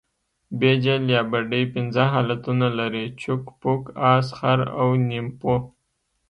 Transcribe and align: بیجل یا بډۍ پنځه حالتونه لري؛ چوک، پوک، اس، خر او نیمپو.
بیجل 0.59 1.03
یا 1.15 1.21
بډۍ 1.31 1.63
پنځه 1.75 2.03
حالتونه 2.13 2.67
لري؛ 2.79 3.05
چوک، 3.21 3.43
پوک، 3.61 3.81
اس، 4.11 4.27
خر 4.37 4.59
او 4.79 4.87
نیمپو. 5.07 5.55